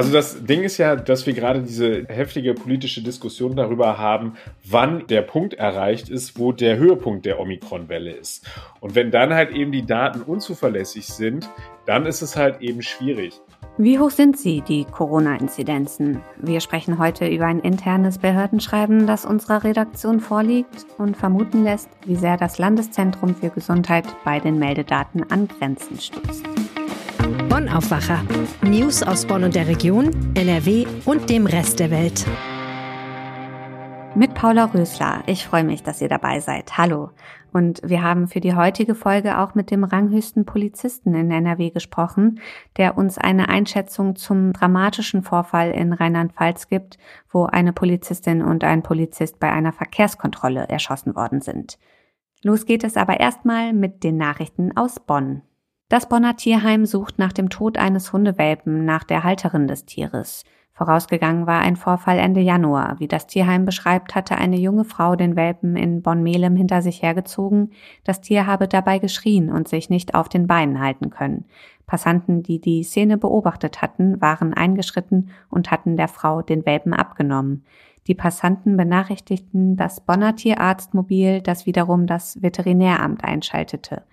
[0.00, 4.32] Also das Ding ist ja, dass wir gerade diese heftige politische Diskussion darüber haben,
[4.64, 8.48] wann der Punkt erreicht ist, wo der Höhepunkt der Omikron-Welle ist.
[8.80, 11.50] Und wenn dann halt eben die Daten unzuverlässig sind,
[11.84, 13.42] dann ist es halt eben schwierig.
[13.76, 16.22] Wie hoch sind sie, die Corona-Inzidenzen?
[16.38, 22.16] Wir sprechen heute über ein internes Behördenschreiben, das unserer Redaktion vorliegt und vermuten lässt, wie
[22.16, 26.46] sehr das Landeszentrum für Gesundheit bei den Meldedaten an Grenzen stößt.
[27.70, 28.24] Bonn Aufwacher.
[28.62, 32.26] News aus Bonn und der Region, NRW und dem Rest der Welt.
[34.16, 35.22] Mit Paula Rösler.
[35.26, 36.76] Ich freue mich, dass ihr dabei seid.
[36.76, 37.10] Hallo.
[37.52, 42.40] Und wir haben für die heutige Folge auch mit dem ranghöchsten Polizisten in NRW gesprochen,
[42.76, 46.98] der uns eine Einschätzung zum dramatischen Vorfall in Rheinland-Pfalz gibt,
[47.30, 51.78] wo eine Polizistin und ein Polizist bei einer Verkehrskontrolle erschossen worden sind.
[52.42, 55.42] Los geht es aber erstmal mit den Nachrichten aus Bonn.
[55.90, 60.44] Das Bonner Tierheim sucht nach dem Tod eines Hundewelpen nach der Halterin des Tieres.
[60.72, 63.00] Vorausgegangen war ein Vorfall Ende Januar.
[63.00, 67.72] Wie das Tierheim beschreibt, hatte eine junge Frau den Welpen in Bonn-Melem hinter sich hergezogen.
[68.04, 71.46] Das Tier habe dabei geschrien und sich nicht auf den Beinen halten können.
[71.88, 77.64] Passanten, die die Szene beobachtet hatten, waren eingeschritten und hatten der Frau den Welpen abgenommen.
[78.06, 84.04] Die Passanten benachrichtigten das Bonner Tierarztmobil, das wiederum das Veterinäramt einschaltete.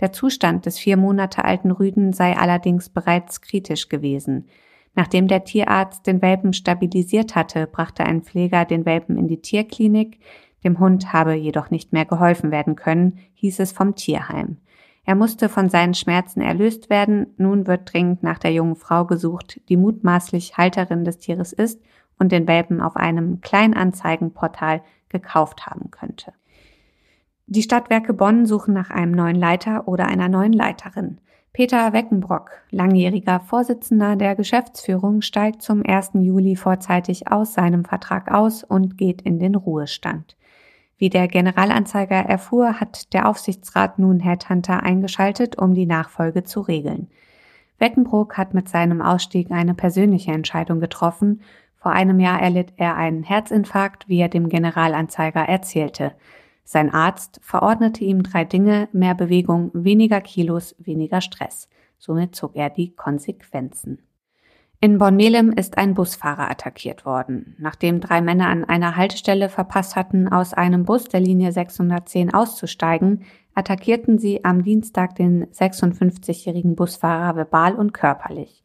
[0.00, 4.46] Der Zustand des vier Monate alten Rüden sei allerdings bereits kritisch gewesen.
[4.94, 10.20] Nachdem der Tierarzt den Welpen stabilisiert hatte, brachte ein Pfleger den Welpen in die Tierklinik.
[10.64, 14.58] Dem Hund habe jedoch nicht mehr geholfen werden können, hieß es vom Tierheim.
[15.04, 17.28] Er musste von seinen Schmerzen erlöst werden.
[17.36, 21.80] Nun wird dringend nach der jungen Frau gesucht, die mutmaßlich Halterin des Tieres ist
[22.18, 26.32] und den Welpen auf einem Kleinanzeigenportal gekauft haben könnte.
[27.50, 31.18] Die Stadtwerke Bonn suchen nach einem neuen Leiter oder einer neuen Leiterin.
[31.54, 36.10] Peter Weckenbrock, langjähriger Vorsitzender der Geschäftsführung, steigt zum 1.
[36.12, 40.36] Juli vorzeitig aus seinem Vertrag aus und geht in den Ruhestand.
[40.98, 47.08] Wie der Generalanzeiger erfuhr, hat der Aufsichtsrat nun Headhunter eingeschaltet, um die Nachfolge zu regeln.
[47.78, 51.40] Weckenbrock hat mit seinem Ausstieg eine persönliche Entscheidung getroffen.
[51.78, 56.12] Vor einem Jahr erlitt er einen Herzinfarkt, wie er dem Generalanzeiger erzählte.
[56.70, 61.70] Sein Arzt verordnete ihm drei Dinge, mehr Bewegung, weniger Kilos, weniger Stress.
[61.96, 64.02] Somit zog er die Konsequenzen.
[64.78, 67.56] In Bonn-Melem ist ein Busfahrer attackiert worden.
[67.58, 73.24] Nachdem drei Männer an einer Haltestelle verpasst hatten, aus einem Bus der Linie 610 auszusteigen,
[73.54, 78.62] attackierten sie am Dienstag den 56-jährigen Busfahrer verbal und körperlich.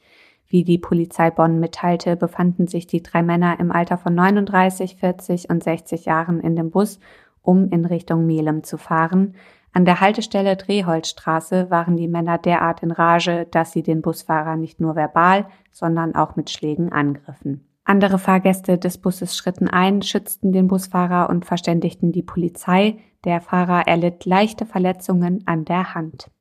[0.53, 5.49] Wie die Polizei Bonn mitteilte, befanden sich die drei Männer im Alter von 39, 40
[5.49, 6.99] und 60 Jahren in dem Bus
[7.43, 9.35] um in Richtung Melem zu fahren.
[9.73, 14.79] An der Haltestelle Drehholzstraße waren die Männer derart in Rage, dass sie den Busfahrer nicht
[14.79, 17.67] nur verbal, sondern auch mit Schlägen angriffen.
[17.85, 22.97] Andere Fahrgäste des Busses schritten ein, schützten den Busfahrer und verständigten die Polizei.
[23.25, 26.31] Der Fahrer erlitt leichte Verletzungen an der Hand.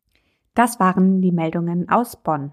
[0.54, 2.52] Das waren die Meldungen aus Bonn.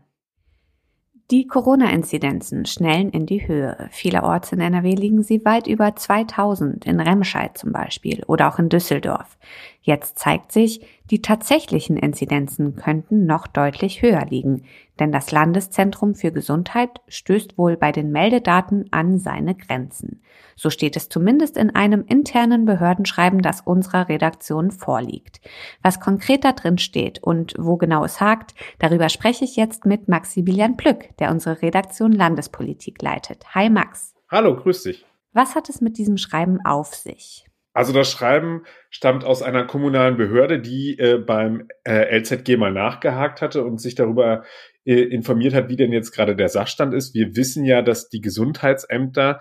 [1.32, 3.88] Die Corona-Inzidenzen schnellen in die Höhe.
[3.92, 8.70] Vielerorts in NRW liegen sie weit über 2000, in Remscheid zum Beispiel oder auch in
[8.70, 9.38] Düsseldorf.
[9.84, 10.82] Jetzt zeigt sich,
[11.12, 14.64] die tatsächlichen Inzidenzen könnten noch deutlich höher liegen,
[15.00, 20.22] denn das Landeszentrum für Gesundheit stößt wohl bei den Meldedaten an seine Grenzen.
[20.56, 25.40] So steht es zumindest in einem internen Behördenschreiben, das unserer Redaktion vorliegt.
[25.82, 30.08] Was konkret da drin steht und wo genau es hakt, darüber spreche ich jetzt mit
[30.08, 33.56] Maximilian Plück, der unsere Redaktion Landespolitik leitet.
[33.56, 34.14] Hi Max.
[34.30, 35.06] Hallo, grüß dich.
[35.32, 37.46] Was hat es mit diesem Schreiben auf sich?
[37.74, 43.42] Also das Schreiben stammt aus einer kommunalen Behörde, die äh, beim äh, LZG mal nachgehakt
[43.42, 44.44] hatte und sich darüber
[44.86, 47.14] äh, informiert hat, wie denn jetzt gerade der Sachstand ist.
[47.14, 49.40] Wir wissen ja, dass die Gesundheitsämter,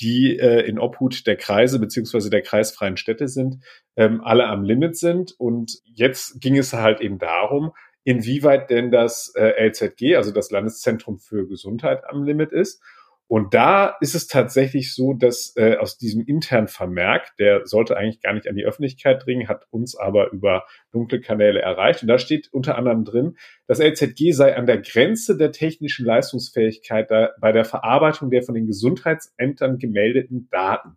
[0.00, 3.62] die äh, in Obhut der Kreise beziehungsweise der kreisfreien Städte sind,
[3.96, 5.34] ähm, alle am Limit sind.
[5.38, 7.72] Und jetzt ging es halt eben darum,
[8.04, 12.82] inwieweit denn das äh, LZG, also das Landeszentrum für Gesundheit, am Limit ist.
[13.30, 18.20] Und da ist es tatsächlich so, dass äh, aus diesem internen Vermerk, der sollte eigentlich
[18.20, 22.02] gar nicht an die Öffentlichkeit dringen, hat uns aber über dunkle Kanäle erreicht.
[22.02, 23.36] Und da steht unter anderem drin,
[23.68, 27.08] das LZG sei an der Grenze der technischen Leistungsfähigkeit
[27.40, 30.96] bei der Verarbeitung der von den Gesundheitsämtern gemeldeten Daten.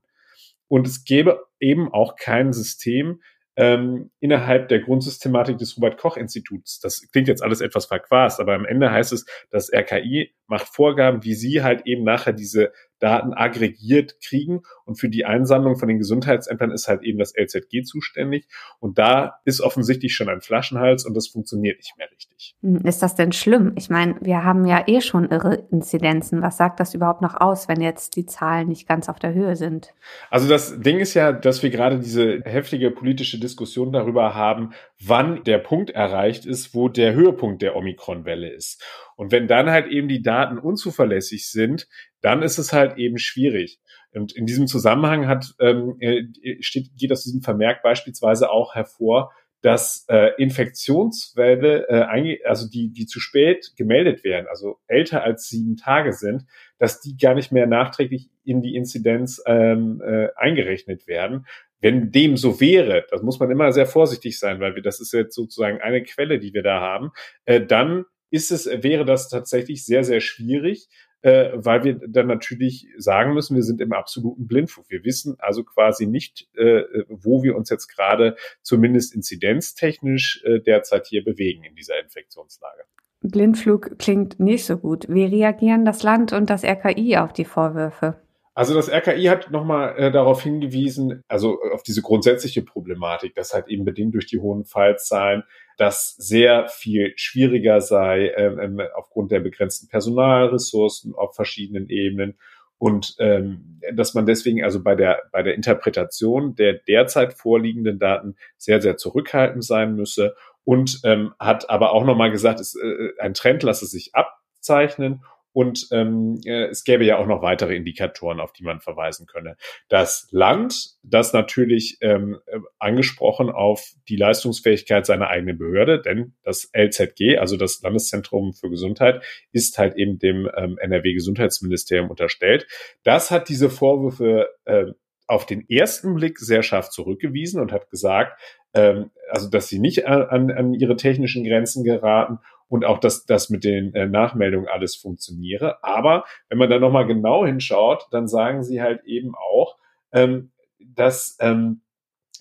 [0.67, 3.21] Und es gäbe eben auch kein System,
[3.55, 6.79] ähm, innerhalb der Grundsystematik des Robert-Koch-Instituts.
[6.79, 11.23] Das klingt jetzt alles etwas verquast, aber am Ende heißt es, das RKI macht Vorgaben,
[11.23, 12.71] wie sie halt eben nachher diese
[13.03, 14.61] Daten aggregiert kriegen.
[14.85, 18.47] Und für die Einsammlung von den Gesundheitsämtern ist halt eben das LZG zuständig.
[18.79, 22.55] Und da ist offensichtlich schon ein Flaschenhals und das funktioniert nicht mehr richtig.
[22.61, 23.73] Hm, ist das denn schlimm?
[23.77, 26.41] Ich meine, wir haben ja eh schon irre Inzidenzen.
[26.41, 29.57] Was sagt das überhaupt noch aus, wenn jetzt die Zahlen nicht ganz auf der Höhe
[29.57, 29.93] sind?
[30.29, 34.71] Also das Ding ist ja, dass wir gerade diese heftige politische Diskussion darüber haben,
[35.01, 38.81] wann der Punkt erreicht ist, wo der Höhepunkt der Omikron-Welle ist.
[39.15, 41.87] Und wenn dann halt eben die Daten unzuverlässig sind,
[42.23, 43.79] dann ist es halt eben schwierig.
[44.13, 46.23] Und in diesem Zusammenhang hat, ähm, äh,
[46.61, 49.31] steht, geht aus diesem Vermerk beispielsweise auch hervor,
[49.61, 55.77] dass äh, Infektionswelle, äh, also die, die zu spät gemeldet werden, also älter als sieben
[55.77, 56.43] Tage sind,
[56.79, 61.45] dass die gar nicht mehr nachträglich in die Inzidenz ähm, äh, eingerechnet werden.
[61.79, 65.13] Wenn dem so wäre, das muss man immer sehr vorsichtig sein, weil wir, das ist
[65.13, 67.11] jetzt sozusagen eine Quelle, die wir da haben,
[67.45, 70.89] äh, dann ist es, wäre das tatsächlich sehr, sehr schwierig,
[71.23, 74.85] äh, weil wir dann natürlich sagen müssen, wir sind im absoluten Blindflug.
[74.89, 81.07] Wir wissen also quasi nicht, äh, wo wir uns jetzt gerade zumindest inzidenztechnisch äh, derzeit
[81.07, 82.83] hier bewegen in dieser Infektionslage.
[83.21, 85.05] Blindflug klingt nicht so gut.
[85.07, 88.17] Wie reagieren das Land und das RKI auf die Vorwürfe?
[88.53, 93.67] Also das RKI hat nochmal äh, darauf hingewiesen, also auf diese grundsätzliche Problematik, dass halt
[93.69, 95.43] eben bedingt durch die hohen Fallzahlen
[95.77, 102.37] das sehr viel schwieriger sei ähm, ähm, aufgrund der begrenzten Personalressourcen auf verschiedenen Ebenen.
[102.77, 108.35] Und ähm, dass man deswegen also bei der bei der Interpretation der derzeit vorliegenden Daten
[108.57, 110.35] sehr sehr zurückhaltend sein müsse.
[110.65, 115.23] Und ähm, hat aber auch nochmal gesagt, es, äh, ein Trend lasse sich abzeichnen
[115.53, 119.55] und ähm, äh, es gäbe ja auch noch weitere Indikatoren, auf die man verweisen könne.
[119.87, 126.69] Das Land, das natürlich ähm, äh, angesprochen auf die Leistungsfähigkeit seiner eigenen Behörde, denn das
[126.75, 132.67] LZG, also das Landeszentrum für Gesundheit, ist halt eben dem ähm, NRW-Gesundheitsministerium unterstellt.
[133.03, 134.85] Das hat diese Vorwürfe äh,
[135.27, 138.39] auf den ersten Blick sehr scharf zurückgewiesen und hat gesagt,
[138.73, 142.39] ähm, also dass sie nicht an, an ihre technischen Grenzen geraten
[142.73, 145.83] und auch, dass das mit den äh, Nachmeldungen alles funktioniere.
[145.83, 149.77] Aber wenn man da nochmal genau hinschaut, dann sagen sie halt eben auch,
[150.11, 150.51] ähm,
[150.83, 151.81] dass, ähm,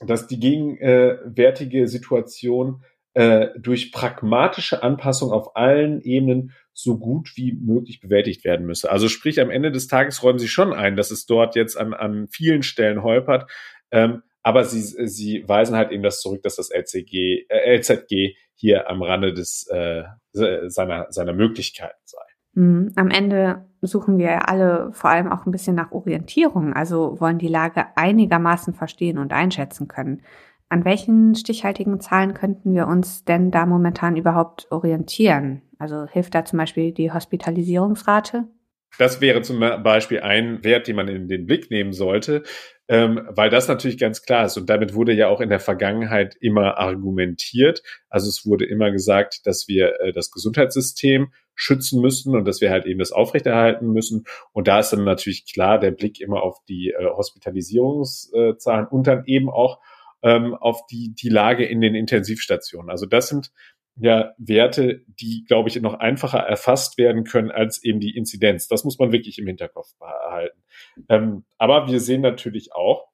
[0.01, 2.83] dass die gegenwärtige Situation
[3.13, 8.91] äh, durch pragmatische Anpassung auf allen Ebenen so gut wie möglich bewältigt werden müsse.
[8.91, 11.93] Also sprich, am Ende des Tages räumen sie schon ein, dass es dort jetzt an,
[11.93, 13.51] an vielen Stellen holpert.
[13.91, 18.89] Ähm, aber sie, sie weisen halt eben das zurück, dass das LCG, äh, LZG hier
[18.89, 22.23] am Rande des, äh, seiner, seiner Möglichkeiten sei.
[22.55, 22.93] Mhm.
[22.97, 27.49] Am Ende suchen wir alle vor allem auch ein bisschen nach Orientierung, also wollen die
[27.49, 30.23] Lage einigermaßen verstehen und einschätzen können.
[30.69, 35.63] An welchen stichhaltigen Zahlen könnten wir uns denn da momentan überhaupt orientieren?
[35.79, 38.45] Also hilft da zum Beispiel die Hospitalisierungsrate?
[38.99, 42.43] Das wäre zum Beispiel ein Wert, den man in den Blick nehmen sollte,
[42.89, 44.57] ähm, weil das natürlich ganz klar ist.
[44.59, 47.83] Und damit wurde ja auch in der Vergangenheit immer argumentiert.
[48.09, 52.71] Also es wurde immer gesagt, dass wir äh, das Gesundheitssystem schützen müssen und dass wir
[52.71, 54.25] halt eben das aufrechterhalten müssen.
[54.53, 59.25] Und da ist dann natürlich klar der Blick immer auf die äh, Hospitalisierungszahlen und dann
[59.27, 59.81] eben auch
[60.23, 62.91] ähm, auf die, die Lage in den Intensivstationen.
[62.91, 63.53] Also das sind
[63.97, 68.69] ja Werte, die, glaube ich, noch einfacher erfasst werden können als eben die Inzidenz.
[68.69, 70.63] Das muss man wirklich im Hinterkopf behalten.
[71.09, 73.09] Ähm, aber wir sehen natürlich auch,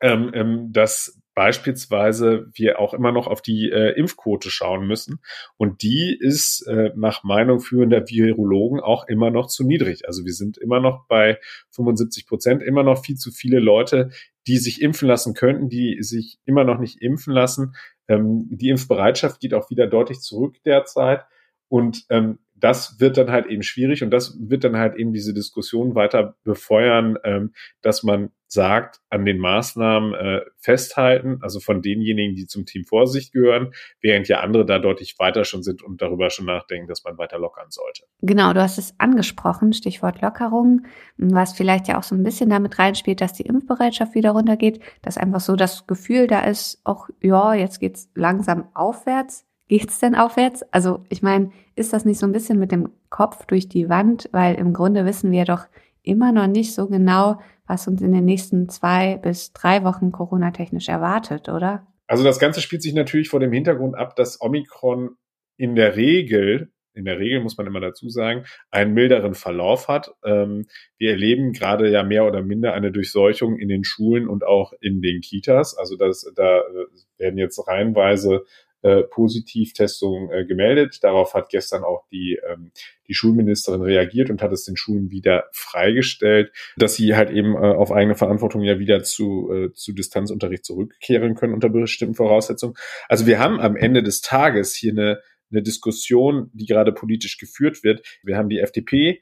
[0.00, 5.20] ähm, ähm, dass beispielsweise wir auch immer noch auf die äh, Impfquote schauen müssen.
[5.58, 10.06] Und die ist äh, nach Meinung führender Virologen auch immer noch zu niedrig.
[10.06, 11.38] Also wir sind immer noch bei
[11.72, 14.10] 75 Prozent, immer noch viel zu viele Leute,
[14.46, 17.74] die sich impfen lassen könnten, die sich immer noch nicht impfen lassen.
[18.08, 21.26] Ähm, die Impfbereitschaft geht auch wieder deutlich zurück derzeit.
[21.68, 25.34] Und ähm, das wird dann halt eben schwierig und das wird dann halt eben diese
[25.34, 32.36] Diskussion weiter befeuern, ähm, dass man sagt, an den Maßnahmen äh, festhalten, also von denjenigen,
[32.36, 36.30] die zum Team Vorsicht gehören, während ja andere da deutlich weiter schon sind und darüber
[36.30, 38.04] schon nachdenken, dass man weiter lockern sollte.
[38.22, 40.82] Genau, du hast es angesprochen, Stichwort Lockerung,
[41.16, 45.18] was vielleicht ja auch so ein bisschen damit reinspielt, dass die Impfbereitschaft wieder runtergeht, dass
[45.18, 49.44] einfach so das Gefühl da ist, auch ja, jetzt geht's langsam aufwärts.
[49.68, 50.62] Geht's denn aufwärts?
[50.72, 54.28] Also ich meine, ist das nicht so ein bisschen mit dem Kopf durch die Wand?
[54.32, 55.66] Weil im Grunde wissen wir doch
[56.02, 60.88] immer noch nicht so genau, was uns in den nächsten zwei bis drei Wochen Corona-technisch
[60.88, 61.86] erwartet, oder?
[62.06, 65.16] Also das Ganze spielt sich natürlich vor dem Hintergrund ab, dass Omikron
[65.56, 70.14] in der Regel, in der Regel muss man immer dazu sagen, einen milderen Verlauf hat.
[70.24, 70.66] Ähm,
[70.98, 75.02] wir erleben gerade ja mehr oder minder eine Durchseuchung in den Schulen und auch in
[75.02, 75.76] den Kitas.
[75.76, 76.86] Also das, da äh,
[77.18, 78.44] werden jetzt reihenweise
[78.86, 81.02] äh, Positivtestung äh, gemeldet.
[81.02, 82.70] Darauf hat gestern auch die, ähm,
[83.08, 87.74] die Schulministerin reagiert und hat es den Schulen wieder freigestellt, dass sie halt eben äh,
[87.74, 92.74] auf eigene Verantwortung ja wieder zu, äh, zu Distanzunterricht zurückkehren können unter bestimmten Voraussetzungen.
[93.08, 97.82] Also wir haben am Ende des Tages hier eine, eine Diskussion, die gerade politisch geführt
[97.82, 98.06] wird.
[98.22, 99.20] Wir haben die FDP,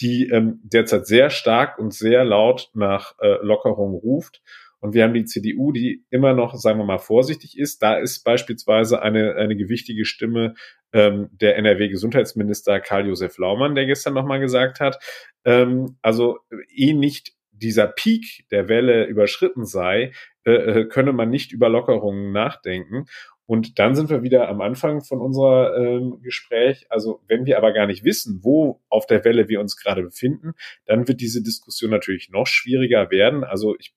[0.00, 4.40] die ähm, derzeit sehr stark und sehr laut nach äh, Lockerung ruft.
[4.82, 7.84] Und wir haben die CDU, die immer noch, sagen wir mal, vorsichtig ist.
[7.84, 10.54] Da ist beispielsweise eine, eine gewichtige Stimme
[10.92, 14.98] ähm, der NRW-Gesundheitsminister Karl-Josef Laumann, der gestern nochmal gesagt hat,
[15.44, 20.10] ähm, also eh nicht dieser Peak der Welle überschritten sei,
[20.44, 23.06] äh, äh könne man nicht über Lockerungen nachdenken.
[23.46, 26.86] Und dann sind wir wieder am Anfang von unserer ähm, Gespräch.
[26.88, 30.54] Also wenn wir aber gar nicht wissen, wo auf der Welle wir uns gerade befinden,
[30.86, 33.44] dann wird diese Diskussion natürlich noch schwieriger werden.
[33.44, 33.94] Also ich,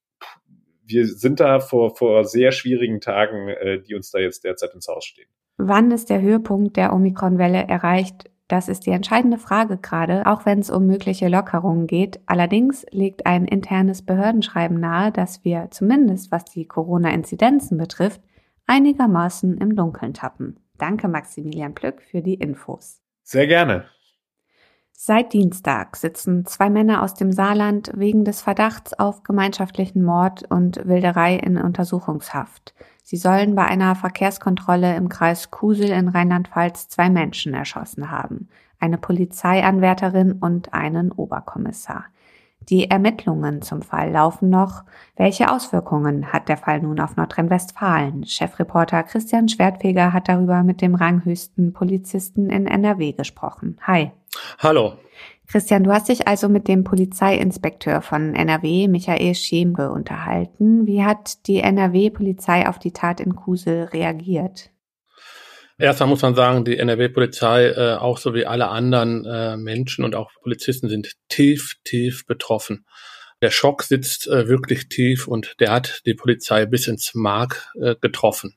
[0.85, 4.87] wir sind da vor, vor sehr schwierigen Tagen, äh, die uns da jetzt derzeit ins
[4.87, 5.27] Haus stehen.
[5.57, 8.29] Wann ist der Höhepunkt der Omikron-Welle erreicht?
[8.47, 12.19] Das ist die entscheidende Frage gerade, auch wenn es um mögliche Lockerungen geht.
[12.27, 18.21] Allerdings legt ein internes Behördenschreiben nahe, dass wir zumindest was die Corona-Inzidenzen betrifft,
[18.67, 20.59] einigermaßen im Dunkeln tappen.
[20.77, 23.01] Danke Maximilian Plück für die Infos.
[23.23, 23.85] Sehr gerne.
[24.97, 30.87] Seit Dienstag sitzen zwei Männer aus dem Saarland wegen des Verdachts auf gemeinschaftlichen Mord und
[30.87, 32.73] Wilderei in Untersuchungshaft.
[33.03, 38.47] Sie sollen bei einer Verkehrskontrolle im Kreis Kusel in Rheinland-Pfalz zwei Menschen erschossen haben,
[38.79, 42.05] eine Polizeianwärterin und einen Oberkommissar.
[42.69, 44.84] Die Ermittlungen zum Fall laufen noch.
[45.15, 48.25] Welche Auswirkungen hat der Fall nun auf Nordrhein-Westfalen?
[48.25, 53.77] Chefreporter Christian Schwertfeger hat darüber mit dem ranghöchsten Polizisten in NRW gesprochen.
[53.84, 54.12] Hi.
[54.60, 54.93] Hallo.
[55.48, 60.88] Christian, du hast dich also mit dem Polizeiinspekteur von NRW, Michael Schemke, unterhalten.
[60.88, 64.72] Wie hat die NRW-Polizei auf die Tat in Kusel reagiert?
[65.77, 70.15] Erstmal muss man sagen, die NRW-Polizei, äh, auch so wie alle anderen äh, Menschen und
[70.15, 72.86] auch Polizisten, sind tief, tief betroffen.
[73.41, 77.96] Der Schock sitzt äh, wirklich tief und der hat die Polizei bis ins Mark äh,
[78.00, 78.55] getroffen.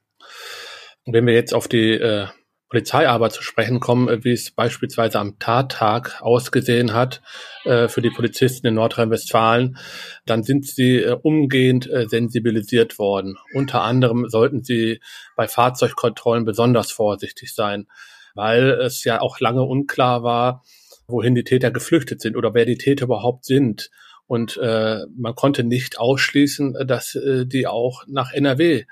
[1.05, 2.29] Wenn wir jetzt auf die äh,
[2.69, 7.23] Polizeiarbeit zu sprechen kommen, äh, wie es beispielsweise am Tattag ausgesehen hat
[7.65, 9.79] äh, für die Polizisten in Nordrhein-Westfalen,
[10.27, 13.37] dann sind sie äh, umgehend äh, sensibilisiert worden.
[13.55, 15.01] Unter anderem sollten sie
[15.37, 17.87] bei Fahrzeugkontrollen besonders vorsichtig sein,
[18.35, 20.63] weil es ja auch lange unklar war,
[21.07, 23.91] wohin die Täter geflüchtet sind oder wer die Täter überhaupt sind.
[24.27, 28.85] Und äh, man konnte nicht ausschließen, dass äh, die auch nach NRW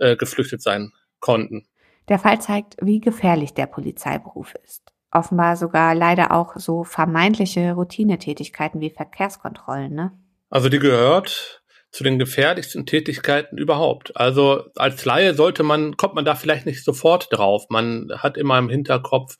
[0.00, 1.66] geflüchtet sein konnten.
[2.08, 4.82] Der Fall zeigt, wie gefährlich der Polizeiberuf ist.
[5.10, 10.12] Offenbar sogar leider auch so vermeintliche Routinetätigkeiten wie Verkehrskontrollen, ne?
[10.50, 14.16] Also die gehört zu den gefährlichsten Tätigkeiten überhaupt.
[14.16, 17.66] Also als Laie sollte man, kommt man da vielleicht nicht sofort drauf.
[17.70, 19.36] Man hat immer im Hinterkopf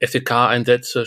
[0.00, 1.04] SEK-Einsätze,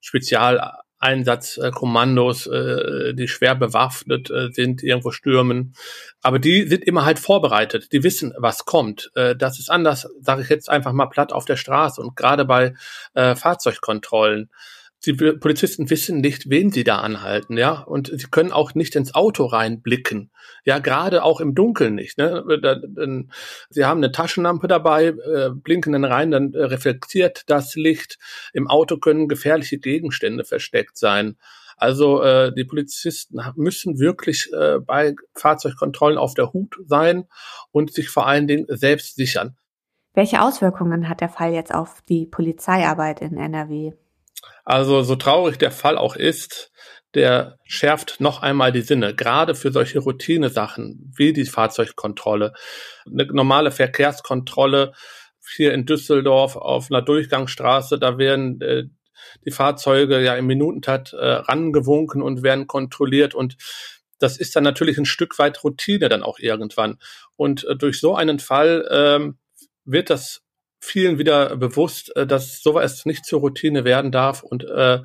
[0.00, 5.74] Spezial Einsatzkommandos, äh, die schwer bewaffnet äh, sind, irgendwo stürmen.
[6.22, 7.92] Aber die sind immer halt vorbereitet.
[7.92, 9.10] Die wissen, was kommt.
[9.14, 12.44] Äh, das ist anders, sage ich jetzt einfach mal platt auf der Straße und gerade
[12.44, 12.74] bei
[13.14, 14.50] äh, Fahrzeugkontrollen
[15.04, 19.14] die Polizisten wissen nicht, wen sie da anhalten, ja, und sie können auch nicht ins
[19.14, 20.30] Auto reinblicken,
[20.64, 22.18] ja, gerade auch im Dunkeln nicht.
[22.18, 22.44] Ne?
[23.68, 28.18] Sie haben eine Taschenlampe dabei, äh, blinken dann rein, dann reflektiert das Licht.
[28.52, 31.36] Im Auto können gefährliche Gegenstände versteckt sein.
[31.76, 37.24] Also äh, die Polizisten müssen wirklich äh, bei Fahrzeugkontrollen auf der Hut sein
[37.72, 39.56] und sich vor allen Dingen selbst sichern.
[40.14, 43.94] Welche Auswirkungen hat der Fall jetzt auf die Polizeiarbeit in NRW?
[44.64, 46.70] Also so traurig der Fall auch ist,
[47.14, 52.54] der schärft noch einmal die Sinne, gerade für solche Routinesachen wie die Fahrzeugkontrolle.
[53.04, 54.92] Eine normale Verkehrskontrolle
[55.54, 58.84] hier in Düsseldorf auf einer Durchgangsstraße, da werden äh,
[59.44, 63.56] die Fahrzeuge ja im Minutentakt äh, rangewunken und werden kontrolliert und
[64.18, 66.98] das ist dann natürlich ein Stück weit Routine dann auch irgendwann.
[67.34, 69.38] Und äh, durch so einen Fall ähm,
[69.84, 70.41] wird das
[70.84, 74.98] vielen wieder bewusst, äh, dass sowas nicht zur Routine werden darf und äh,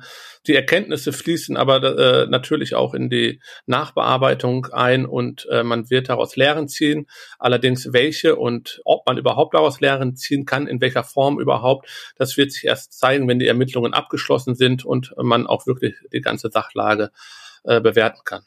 [0.46, 6.08] die Erkenntnisse fließen aber äh, natürlich auch in die Nachbearbeitung ein und äh, man wird
[6.08, 7.06] daraus Lehren ziehen.
[7.38, 12.36] Allerdings welche und ob man überhaupt daraus Lehren ziehen kann, in welcher Form überhaupt, das
[12.36, 16.50] wird sich erst zeigen, wenn die Ermittlungen abgeschlossen sind und man auch wirklich die ganze
[16.50, 17.10] Sachlage
[17.64, 18.42] äh, bewerten kann.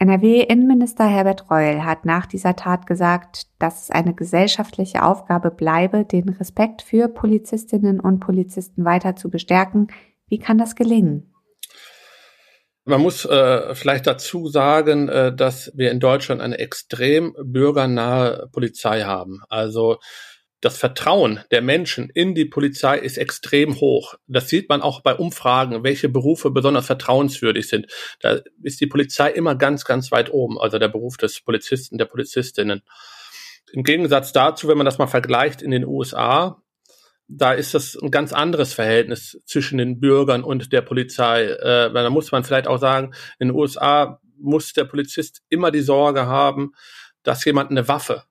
[0.00, 6.30] NRW-Innenminister Herbert Reul hat nach dieser Tat gesagt, dass es eine gesellschaftliche Aufgabe bleibe, den
[6.30, 9.88] Respekt für Polizistinnen und Polizisten weiter zu bestärken.
[10.26, 11.34] Wie kann das gelingen?
[12.86, 19.02] Man muss äh, vielleicht dazu sagen, äh, dass wir in Deutschland eine extrem bürgernahe Polizei
[19.02, 19.42] haben.
[19.50, 19.98] Also
[20.60, 24.14] das Vertrauen der Menschen in die Polizei ist extrem hoch.
[24.26, 27.86] Das sieht man auch bei Umfragen, welche Berufe besonders vertrauenswürdig sind.
[28.20, 32.04] Da ist die Polizei immer ganz, ganz weit oben, also der Beruf des Polizisten, der
[32.04, 32.82] Polizistinnen.
[33.72, 36.62] Im Gegensatz dazu, wenn man das mal vergleicht in den USA,
[37.26, 41.44] da ist das ein ganz anderes Verhältnis zwischen den Bürgern und der Polizei.
[41.44, 45.80] Äh, da muss man vielleicht auch sagen, in den USA muss der Polizist immer die
[45.80, 46.72] Sorge haben,
[47.22, 48.24] dass jemand eine Waffe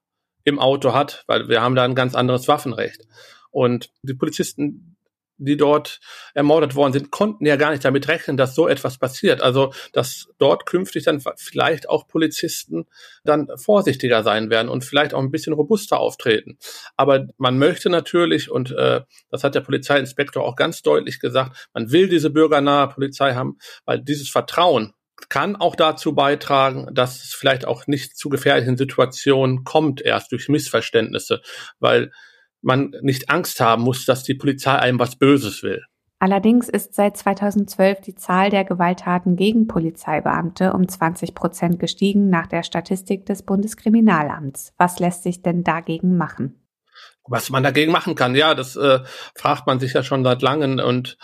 [0.43, 3.07] im Auto hat, weil wir haben da ein ganz anderes Waffenrecht.
[3.51, 4.97] Und die Polizisten,
[5.37, 5.99] die dort
[6.33, 9.41] ermordet worden sind, konnten ja gar nicht damit rechnen, dass so etwas passiert.
[9.41, 12.85] Also, dass dort künftig dann vielleicht auch Polizisten
[13.23, 16.57] dann vorsichtiger sein werden und vielleicht auch ein bisschen robuster auftreten.
[16.97, 21.91] Aber man möchte natürlich, und äh, das hat der Polizeiinspektor auch ganz deutlich gesagt, man
[21.91, 24.93] will diese bürgernahe Polizei haben, weil dieses Vertrauen
[25.27, 30.47] kann auch dazu beitragen, dass es vielleicht auch nicht zu gefährlichen Situationen kommt, erst durch
[30.47, 31.41] Missverständnisse,
[31.79, 32.11] weil
[32.61, 35.83] man nicht Angst haben muss, dass die Polizei einem was Böses will.
[36.21, 42.47] Allerdings ist seit 2012 die Zahl der Gewalttaten gegen Polizeibeamte um 20 Prozent gestiegen nach
[42.47, 44.73] der Statistik des Bundeskriminalamts.
[44.77, 46.67] Was lässt sich denn dagegen machen?
[47.25, 48.99] Was man dagegen machen kann, ja, das äh,
[49.33, 51.17] fragt man sich ja schon seit langem und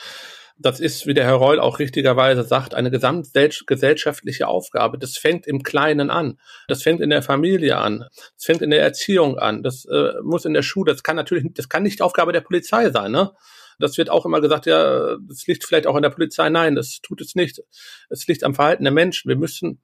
[0.58, 4.98] das ist, wie der Herr Reul auch richtigerweise sagt, eine gesamtgesellschaftliche Aufgabe.
[4.98, 6.40] Das fängt im Kleinen an.
[6.68, 8.06] Das fängt in der Familie an.
[8.36, 9.64] Das fängt in der Erziehung an.
[9.64, 10.94] Das äh, muss in der Schule.
[10.94, 13.32] Das kann natürlich, das kann nicht Aufgabe der Polizei sein, ne?
[13.78, 16.50] Das wird auch immer gesagt, ja, das liegt vielleicht auch an der Polizei.
[16.50, 17.62] Nein, das tut es nicht.
[18.10, 19.28] Es liegt am Verhalten der Menschen.
[19.28, 19.82] Wir müssen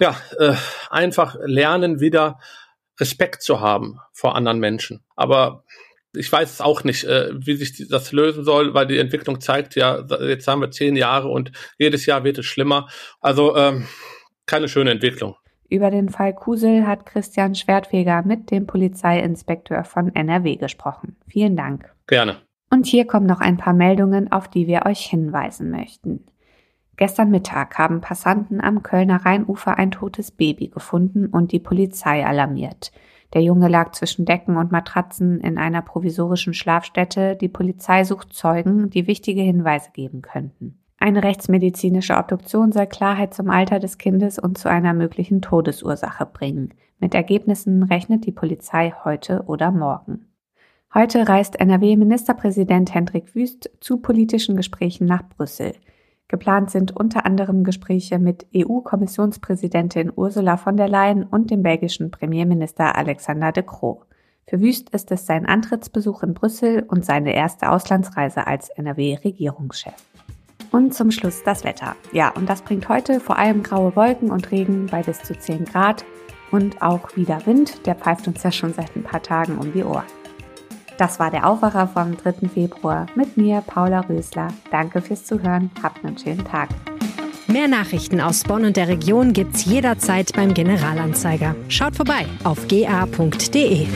[0.00, 0.54] ja äh,
[0.88, 2.38] einfach lernen, wieder
[2.98, 5.04] Respekt zu haben vor anderen Menschen.
[5.14, 5.64] Aber
[6.14, 9.74] ich weiß es auch nicht, äh, wie sich das lösen soll, weil die Entwicklung zeigt
[9.76, 12.88] ja, jetzt haben wir zehn Jahre und jedes Jahr wird es schlimmer.
[13.20, 13.86] Also ähm,
[14.46, 15.36] keine schöne Entwicklung.
[15.68, 21.16] Über den Fall Kusel hat Christian Schwertfeger mit dem Polizeiinspekteur von NRW gesprochen.
[21.26, 21.90] Vielen Dank.
[22.06, 22.36] Gerne.
[22.68, 26.26] Und hier kommen noch ein paar Meldungen, auf die wir euch hinweisen möchten.
[26.96, 32.92] Gestern Mittag haben Passanten am Kölner Rheinufer ein totes Baby gefunden und die Polizei alarmiert.
[33.34, 37.36] Der Junge lag zwischen Decken und Matratzen in einer provisorischen Schlafstätte.
[37.36, 40.78] Die Polizei sucht Zeugen, die wichtige Hinweise geben könnten.
[40.98, 46.74] Eine rechtsmedizinische Obduktion soll Klarheit zum Alter des Kindes und zu einer möglichen Todesursache bringen.
[47.00, 50.26] Mit Ergebnissen rechnet die Polizei heute oder morgen.
[50.94, 55.72] Heute reist NRW-Ministerpräsident Hendrik Wüst zu politischen Gesprächen nach Brüssel.
[56.32, 62.96] Geplant sind unter anderem Gespräche mit EU-Kommissionspräsidentin Ursula von der Leyen und dem belgischen Premierminister
[62.96, 64.00] Alexander de Croo.
[64.46, 69.92] Für Wüst ist es sein Antrittsbesuch in Brüssel und seine erste Auslandsreise als NRW-Regierungschef.
[70.70, 71.96] Und zum Schluss das Wetter.
[72.12, 75.66] Ja, und das bringt heute vor allem graue Wolken und Regen bei bis zu 10
[75.66, 76.02] Grad
[76.50, 77.86] und auch wieder Wind.
[77.86, 80.06] Der pfeift uns ja schon seit ein paar Tagen um die Ohren.
[81.02, 82.48] Das war der Aufwacher vom 3.
[82.48, 84.46] Februar mit mir, Paula Rösler.
[84.70, 85.68] Danke fürs Zuhören.
[85.82, 86.68] Habt einen schönen Tag.
[87.48, 91.56] Mehr Nachrichten aus Bonn und der Region gibt's jederzeit beim Generalanzeiger.
[91.66, 93.88] Schaut vorbei auf ga.de.